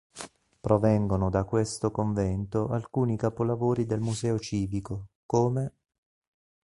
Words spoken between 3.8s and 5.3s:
del Museo civico,